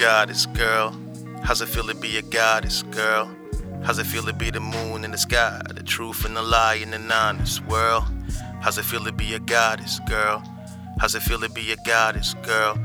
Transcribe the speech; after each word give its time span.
goddess, 0.00 0.46
girl? 0.46 0.98
How's 1.42 1.60
it 1.60 1.68
feel 1.68 1.86
to 1.86 1.94
be 1.94 2.16
a 2.16 2.22
goddess, 2.22 2.82
girl? 2.84 3.30
How's 3.82 3.98
it 3.98 4.06
feel 4.06 4.22
to 4.22 4.32
be 4.32 4.50
the 4.50 4.58
moon 4.58 5.04
in 5.04 5.10
the 5.10 5.18
sky, 5.18 5.60
the 5.74 5.82
truth 5.82 6.24
and 6.24 6.34
the 6.34 6.40
lie 6.40 6.76
in 6.76 6.94
an 6.94 7.12
honest 7.12 7.62
world? 7.66 8.04
How's 8.62 8.78
it 8.78 8.86
feel 8.86 9.04
to 9.04 9.12
be 9.12 9.34
a 9.34 9.38
goddess, 9.38 10.00
girl? 10.08 10.42
How's 10.98 11.14
it 11.14 11.20
feel 11.20 11.38
to 11.40 11.50
be 11.50 11.72
a 11.72 11.76
goddess, 11.84 12.32
girl? 12.42 12.78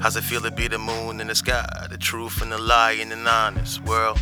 How's 0.00 0.16
it 0.16 0.24
feel 0.24 0.40
to 0.40 0.50
be 0.50 0.66
the 0.66 0.78
moon 0.78 1.20
in 1.20 1.26
the 1.26 1.34
sky, 1.34 1.86
the 1.90 1.98
truth 1.98 2.40
and 2.40 2.50
the 2.50 2.56
lie 2.56 2.92
in 2.92 3.12
an 3.12 3.28
honest 3.28 3.84
world? 3.84 4.18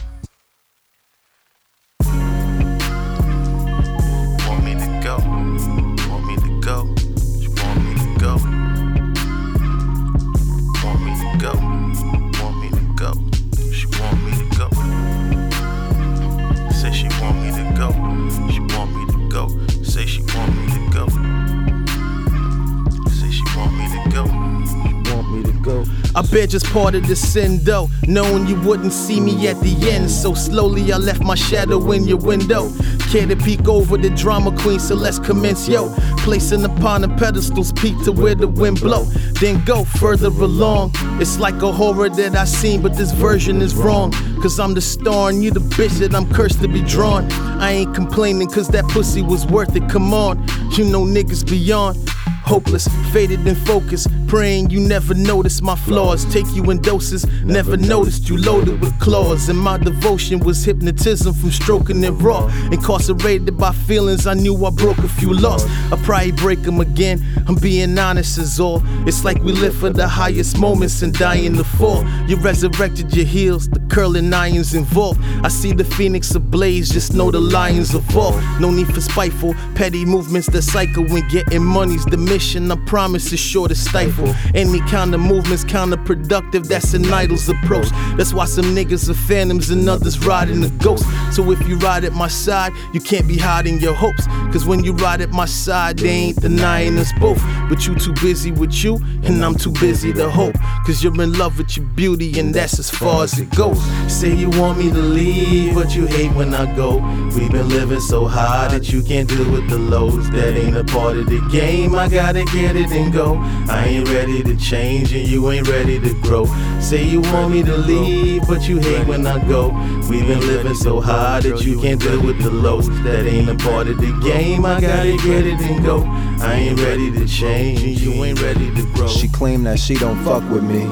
Go? 26.32 26.38
I 26.38 26.42
bet 26.42 26.50
just 26.50 26.66
part 26.66 26.94
of 26.94 27.06
the 27.06 27.16
sin 27.16 27.60
though, 27.62 27.88
knowing 28.06 28.46
you 28.46 28.60
wouldn't 28.62 28.92
see 28.92 29.20
me 29.20 29.48
at 29.48 29.60
the 29.60 29.90
end. 29.90 30.10
So 30.10 30.34
slowly 30.34 30.92
I 30.92 30.96
left 30.96 31.22
my 31.22 31.34
shadow 31.34 31.92
in 31.92 32.04
your 32.04 32.18
window. 32.18 32.70
Care 33.10 33.26
to 33.26 33.36
peek 33.36 33.68
over 33.68 33.98
the 33.98 34.10
drama 34.10 34.50
queen, 34.62 34.80
so 34.80 34.94
let's 34.94 35.18
commence, 35.18 35.68
yo. 35.68 35.94
Placing 36.18 36.64
upon 36.64 37.02
the 37.02 37.08
pedestals, 37.08 37.72
peek 37.72 37.94
to 38.04 38.12
where 38.12 38.34
the 38.34 38.48
wind 38.48 38.80
blow. 38.80 39.04
Then 39.40 39.64
go 39.64 39.84
further 39.84 40.28
along. 40.28 40.92
It's 41.20 41.38
like 41.38 41.62
a 41.62 41.72
horror 41.72 42.08
that 42.08 42.36
I 42.36 42.44
seen, 42.44 42.82
but 42.82 42.96
this 42.96 43.12
version 43.12 43.60
is 43.60 43.74
wrong. 43.74 44.12
Cause 44.40 44.58
I'm 44.58 44.74
the 44.74 44.80
star 44.80 45.30
and 45.30 45.42
you 45.42 45.50
the 45.50 45.60
bitch 45.60 45.98
that 45.98 46.14
I'm 46.14 46.28
cursed 46.32 46.60
to 46.62 46.68
be 46.68 46.82
drawn. 46.82 47.30
I 47.60 47.72
ain't 47.72 47.94
complaining 47.94 48.48
cause 48.48 48.68
that 48.68 48.84
pussy 48.86 49.22
was 49.22 49.46
worth 49.46 49.76
it, 49.76 49.88
come 49.88 50.14
on. 50.14 50.38
You 50.72 50.84
know 50.84 51.04
niggas 51.04 51.48
beyond. 51.48 51.98
Hopeless, 52.44 52.88
faded 53.12 53.46
in 53.46 53.54
focus, 53.54 54.06
praying 54.32 54.70
you 54.70 54.80
never 54.80 55.12
notice 55.12 55.60
my 55.60 55.76
flaws. 55.76 56.24
Take 56.32 56.46
you 56.54 56.70
in 56.70 56.80
doses, 56.80 57.26
never 57.44 57.76
noticed 57.76 58.30
you 58.30 58.38
loaded 58.38 58.80
with 58.80 58.98
claws. 58.98 59.50
And 59.50 59.58
my 59.58 59.76
devotion 59.76 60.38
was 60.40 60.64
hypnotism 60.64 61.34
from 61.34 61.50
stroking 61.50 62.02
it 62.02 62.12
raw. 62.12 62.46
Incarcerated 62.72 63.58
by 63.58 63.72
feelings, 63.72 64.26
I 64.26 64.32
knew 64.32 64.54
I 64.64 64.70
broke 64.70 64.96
a 64.96 65.08
few 65.20 65.34
laws. 65.34 65.66
I 65.92 66.00
probably 66.02 66.32
break 66.32 66.62
them 66.62 66.80
again, 66.80 67.22
I'm 67.46 67.56
being 67.56 67.98
honest 67.98 68.38
as 68.38 68.58
all. 68.58 68.80
It's 69.06 69.22
like 69.22 69.36
we 69.42 69.52
live 69.52 69.76
for 69.76 69.90
the 69.90 70.08
highest 70.08 70.58
moments 70.58 71.02
and 71.02 71.12
die 71.12 71.42
in 71.48 71.54
the 71.54 71.64
fall. 71.64 72.02
You 72.26 72.36
resurrected 72.36 73.14
your 73.14 73.26
heels, 73.26 73.68
the 73.68 73.80
curling 73.90 74.32
irons 74.32 74.72
involved. 74.72 75.20
I 75.44 75.48
see 75.48 75.72
the 75.74 75.84
phoenix 75.84 76.34
ablaze, 76.34 76.88
just 76.88 77.12
know 77.12 77.30
the 77.30 77.38
lions 77.38 77.94
evolve. 77.94 78.42
No 78.58 78.70
need 78.70 78.94
for 78.94 79.02
spiteful, 79.02 79.54
petty 79.74 80.06
movements 80.06 80.46
that 80.52 80.62
cycle 80.62 81.04
when 81.04 81.28
getting 81.28 81.62
money's 81.62 82.06
the 82.06 82.16
mission. 82.16 82.72
I 82.72 82.76
promise 82.86 83.30
is 83.30 83.38
sure 83.38 83.68
to 83.68 83.74
stifle 83.74 84.21
any 84.54 84.80
kind 84.82 85.14
of 85.14 85.20
movements 85.20 85.64
counterproductive. 85.64 86.66
That's 86.66 86.94
an 86.94 87.12
idol's 87.12 87.48
approach. 87.48 87.88
That's 88.16 88.32
why 88.32 88.46
some 88.46 88.66
niggas 88.66 89.08
are 89.08 89.14
phantoms 89.14 89.70
and 89.70 89.88
others 89.88 90.24
riding 90.24 90.60
the 90.60 90.70
ghost. 90.82 91.04
So 91.34 91.50
if 91.50 91.66
you 91.66 91.76
ride 91.76 92.04
at 92.04 92.12
my 92.12 92.28
side, 92.28 92.72
you 92.92 93.00
can't 93.00 93.26
be 93.26 93.38
hiding 93.38 93.80
your 93.80 93.94
hopes. 93.94 94.26
Cause 94.52 94.66
when 94.66 94.84
you 94.84 94.92
ride 94.92 95.20
at 95.20 95.30
my 95.30 95.46
side, 95.46 95.98
they 95.98 96.08
ain't 96.08 96.40
denying 96.40 96.98
us 96.98 97.12
both. 97.18 97.42
But 97.68 97.86
you 97.86 97.94
too 97.94 98.12
busy 98.20 98.52
with 98.52 98.84
you, 98.84 98.96
and 99.24 99.44
I'm 99.44 99.54
too 99.54 99.72
busy 99.72 100.12
to 100.12 100.30
hope. 100.30 100.54
Cause 100.86 101.02
you're 101.02 101.20
in 101.22 101.32
love 101.34 101.58
with 101.58 101.76
your 101.76 101.86
beauty, 101.86 102.38
and 102.38 102.54
that's 102.54 102.78
as 102.78 102.90
far 102.90 103.24
as 103.24 103.38
it 103.38 103.50
goes. 103.56 103.80
Say 104.12 104.34
you 104.34 104.50
want 104.50 104.78
me 104.78 104.90
to 104.90 104.98
leave, 104.98 105.74
but 105.74 105.94
you 105.94 106.06
hate 106.06 106.32
when 106.32 106.54
I 106.54 106.74
go. 106.76 106.96
We've 107.34 107.50
been 107.50 107.68
living 107.68 108.00
so 108.00 108.26
high 108.26 108.68
that 108.68 108.92
you 108.92 109.02
can't 109.02 109.28
deal 109.28 109.50
with 109.50 109.68
the 109.70 109.78
lows. 109.78 110.30
That 110.30 110.56
ain't 110.56 110.76
a 110.76 110.84
part 110.84 111.16
of 111.16 111.26
the 111.26 111.40
game. 111.50 111.94
I 111.94 112.08
gotta 112.08 112.44
get 112.44 112.76
it 112.76 112.90
and 112.90 113.12
go. 113.12 113.36
I 113.68 113.86
ain't 113.86 114.08
ready 114.12 114.42
to 114.42 114.56
change, 114.56 115.12
and 115.12 115.26
you 115.26 115.50
ain't 115.50 115.68
ready 115.68 115.98
to 115.98 116.14
grow. 116.20 116.46
Say 116.80 117.04
you 117.04 117.20
want 117.22 117.52
me 117.52 117.62
to 117.62 117.76
leave, 117.76 118.46
but 118.46 118.68
you 118.68 118.78
hate 118.78 119.06
when 119.06 119.26
I 119.26 119.42
go. 119.48 119.70
We've 120.10 120.26
been 120.26 120.40
living 120.40 120.74
so 120.74 121.00
high 121.00 121.40
that 121.40 121.64
you 121.64 121.80
can't 121.80 122.00
deal 122.00 122.22
with 122.22 122.42
the 122.42 122.50
lows. 122.50 122.88
That 123.02 123.26
ain't 123.26 123.48
a 123.48 123.54
part 123.54 123.88
of 123.88 123.98
the 123.98 124.12
game. 124.22 124.66
I 124.66 124.80
gotta 124.80 125.16
get 125.16 125.46
it 125.46 125.60
and 125.60 125.84
go. 125.84 126.04
I 126.40 126.54
ain't 126.54 126.80
ready 126.80 127.10
to 127.12 127.26
change, 127.26 127.82
and 127.82 127.98
you 128.00 128.12
ain't 128.24 128.40
ready 128.42 128.74
to 128.74 128.82
grow. 128.94 129.08
She 129.08 129.28
claimed 129.28 129.66
that 129.66 129.78
she 129.78 129.94
don't 129.94 130.22
fuck 130.24 130.48
with 130.50 130.64
me. 130.64 130.84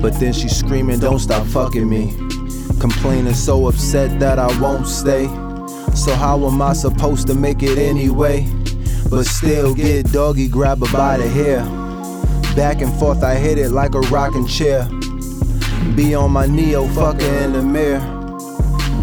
But 0.00 0.18
then 0.20 0.32
she 0.32 0.48
screaming, 0.48 1.00
don't 1.00 1.18
stop 1.18 1.46
fucking 1.48 1.88
me. 1.88 2.14
Complaining, 2.78 3.34
so 3.34 3.66
upset 3.66 4.18
that 4.20 4.38
I 4.38 4.46
won't 4.60 4.86
stay. 4.86 5.26
So 5.94 6.14
how 6.14 6.46
am 6.46 6.62
I 6.62 6.72
supposed 6.72 7.26
to 7.26 7.34
make 7.34 7.62
it 7.62 7.76
anyway? 7.76 8.46
But 9.10 9.26
still 9.26 9.74
get 9.74 10.12
doggy, 10.12 10.48
grab 10.48 10.78
her 10.86 10.92
by 10.92 11.18
the 11.18 11.28
hair. 11.28 11.89
Back 12.56 12.80
and 12.82 12.92
forth, 12.98 13.22
I 13.22 13.36
hit 13.36 13.58
it 13.58 13.70
like 13.70 13.94
a 13.94 14.00
rocking 14.00 14.46
chair. 14.46 14.88
Be 15.94 16.14
on 16.14 16.32
my 16.32 16.46
neo, 16.46 16.82
oh, 16.82 16.88
fuck 16.88 17.20
her 17.20 17.44
in 17.44 17.52
the 17.52 17.62
mirror. 17.62 18.00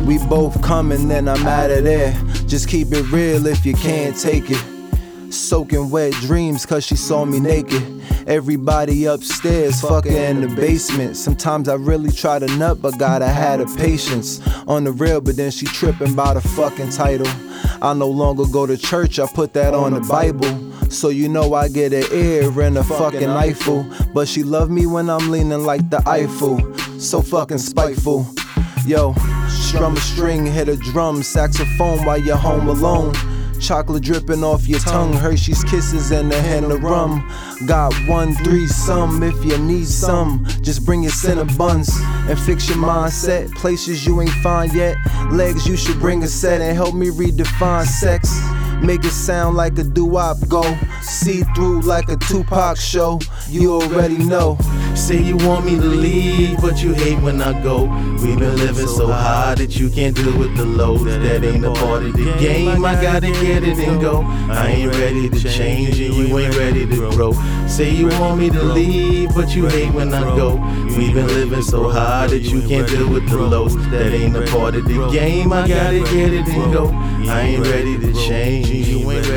We 0.05 0.19
both 0.27 0.61
coming, 0.61 1.07
then 1.07 1.27
I'm 1.27 1.45
out 1.47 1.71
of 1.71 1.83
there. 1.83 2.11
Just 2.45 2.67
keep 2.67 2.91
it 2.91 3.03
real 3.11 3.47
if 3.47 3.65
you 3.65 3.73
can't 3.73 4.17
take 4.17 4.45
it. 4.49 5.33
Soaking 5.33 5.89
wet 5.89 6.13
dreams 6.13 6.65
cause 6.65 6.85
she 6.85 6.95
saw 6.95 7.25
me 7.25 7.39
naked. 7.39 7.83
Everybody 8.27 9.05
upstairs, 9.05 9.81
fuck 9.81 10.05
her 10.05 10.11
in 10.11 10.41
the 10.41 10.47
basement. 10.47 11.15
Sometimes 11.15 11.69
I 11.69 11.75
really 11.75 12.11
try 12.11 12.39
to 12.39 12.47
nut, 12.57 12.81
but 12.81 12.97
God, 12.97 13.21
I 13.21 13.29
had 13.29 13.61
a 13.61 13.65
patience. 13.75 14.41
On 14.67 14.83
the 14.83 14.91
real, 14.91 15.21
but 15.21 15.37
then 15.37 15.51
she 15.51 15.65
tripping 15.65 16.13
by 16.13 16.33
the 16.33 16.41
fucking 16.41 16.89
title. 16.89 17.27
I 17.81 17.93
no 17.93 18.07
longer 18.07 18.45
go 18.45 18.65
to 18.65 18.77
church, 18.77 19.19
I 19.19 19.27
put 19.27 19.53
that 19.53 19.73
on 19.73 19.93
the 19.93 20.01
Bible. 20.01 20.67
So 20.89 21.09
you 21.09 21.27
know 21.27 21.53
I 21.53 21.67
get 21.67 21.93
an 21.93 22.05
ear 22.11 22.61
and 22.61 22.77
a 22.77 22.83
fucking 22.83 23.29
Eiffel. 23.29 23.85
But 24.13 24.27
she 24.27 24.43
love 24.43 24.69
me 24.69 24.85
when 24.85 25.09
I'm 25.09 25.29
leaning 25.29 25.63
like 25.63 25.89
the 25.89 26.01
Eiffel. 26.07 26.59
So 26.99 27.21
fucking 27.21 27.57
spiteful. 27.57 28.25
Yo, 28.85 29.13
strum 29.49 29.97
a 29.97 29.99
string, 29.99 30.45
hit 30.45 30.69
a 30.69 30.77
drum, 30.77 31.21
saxophone 31.21 32.05
while 32.05 32.17
you're 32.17 32.37
home 32.37 32.69
alone. 32.69 33.13
Chocolate 33.59 34.03
dripping 34.03 34.43
off 34.43 34.67
your 34.67 34.79
tongue, 34.79 35.13
Hershey's 35.13 35.63
kisses 35.63 36.11
and 36.11 36.31
a 36.31 36.41
hand 36.41 36.71
of 36.71 36.83
rum. 36.83 37.27
Got 37.65 37.93
one, 38.07 38.33
three, 38.35 38.67
some 38.67 39.23
if 39.23 39.43
you 39.43 39.57
need 39.57 39.87
some. 39.87 40.45
Just 40.61 40.85
bring 40.85 41.03
your 41.03 41.11
cinnamon 41.11 41.55
buns 41.57 41.89
and 42.29 42.39
fix 42.39 42.69
your 42.69 42.77
mindset. 42.77 43.53
Places 43.55 44.05
you 44.05 44.21
ain't 44.21 44.29
found 44.43 44.73
yet. 44.73 44.95
Legs 45.31 45.67
you 45.67 45.75
should 45.75 45.99
bring 45.99 46.23
a 46.23 46.27
set 46.27 46.61
and 46.61 46.75
help 46.75 46.93
me 46.93 47.09
redefine 47.09 47.85
sex. 47.85 48.39
Make 48.81 49.03
it 49.03 49.11
sound 49.11 49.57
like 49.57 49.77
a 49.79 49.83
doo-wop 49.83 50.37
go. 50.47 50.63
See 51.01 51.41
through 51.55 51.81
like 51.81 52.09
a 52.09 52.15
Tupac 52.15 52.77
show. 52.77 53.19
You 53.49 53.73
already 53.81 54.17
know. 54.17 54.57
Say 54.97 55.21
you 55.21 55.37
want 55.37 55.65
me 55.65 55.75
to 55.75 55.85
leave, 55.85 56.59
but 56.59 56.83
you 56.83 56.91
hate 56.91 57.19
when 57.21 57.41
I 57.41 57.53
go. 57.63 57.85
We've 58.21 58.37
been 58.37 58.57
living 58.57 58.87
so 58.87 59.07
high 59.07 59.55
that 59.55 59.77
you 59.79 59.89
can't 59.89 60.15
deal 60.15 60.37
with 60.37 60.57
the 60.57 60.65
lows. 60.65 61.05
That 61.05 61.43
ain't 61.45 61.63
a 61.63 61.71
part 61.71 62.03
of 62.03 62.13
the 62.13 62.25
game. 62.39 62.83
I 62.83 62.99
gotta 63.01 63.27
get 63.31 63.63
it 63.63 63.77
and 63.77 64.01
go. 64.01 64.23
I 64.49 64.67
ain't 64.67 64.93
ready 64.95 65.29
to 65.29 65.39
change, 65.39 65.99
and 66.01 66.13
you 66.13 66.37
ain't 66.39 66.57
ready 66.57 66.85
to 66.87 67.09
grow. 67.11 67.31
Say 67.67 67.91
you 67.91 68.07
want 68.19 68.39
me 68.39 68.49
to 68.49 68.61
leave, 68.61 69.33
but 69.35 69.55
you 69.55 69.67
hate 69.67 69.93
when 69.93 70.13
I 70.13 70.23
go. 70.35 70.55
We've 70.97 71.13
been 71.13 71.27
living 71.27 71.61
so 71.61 71.89
high 71.89 72.27
that 72.27 72.41
you 72.41 72.67
can't 72.67 72.89
deal 72.89 73.07
with 73.07 73.29
the 73.29 73.37
lows. 73.37 73.75
That 73.91 74.11
ain't 74.13 74.35
a 74.35 74.45
part 74.47 74.75
of 74.75 74.85
the 74.85 75.09
game. 75.11 75.53
I 75.53 75.67
gotta 75.67 75.99
get 75.99 76.33
it 76.33 76.47
and 76.47 76.73
go. 76.73 76.89
I 77.29 77.41
ain't 77.41 77.65
ready 77.65 77.99
to 77.99 78.13
change, 78.13 78.69
and 78.71 78.87
you 78.87 79.11
ain't 79.11 79.27
ready. 79.29 79.36